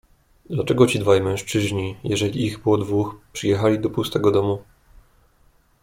[0.49, 4.61] "Dlaczego ci dwaj mężczyźni, jeżeli ich było dwóch, przyjechali do pustego domu?"